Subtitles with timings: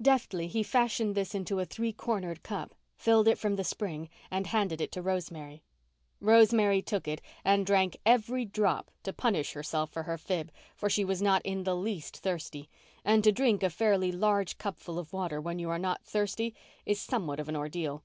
[0.00, 4.46] Deftly he fashioned this into a three cornered cup, filled it from the spring, and
[4.46, 5.62] handed it to Rosemary.
[6.22, 11.04] Rosemary took it and drank every drop to punish herself for her fib, for she
[11.04, 12.70] was not in the least thirsty,
[13.04, 16.54] and to drink a fairly large cupful of water when you are not thirsty
[16.86, 18.02] is somewhat of an ordeal.